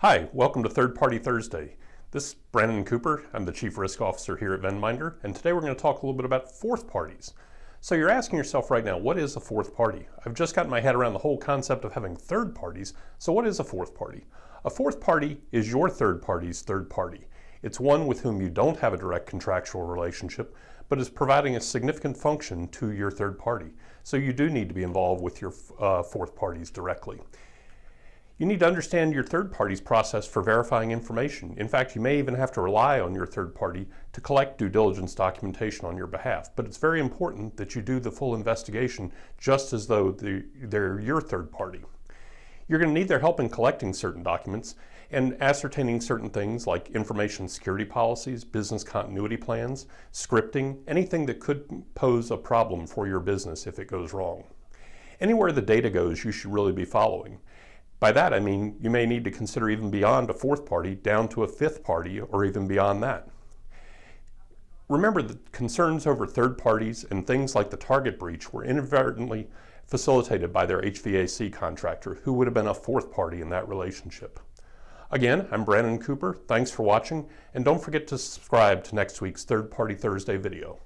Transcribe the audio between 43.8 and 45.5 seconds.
certain documents and